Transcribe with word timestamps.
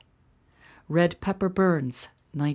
Red 0.89 1.21
pepper 1.21 1.47
Burns, 1.47 2.07
1910. 2.31 2.49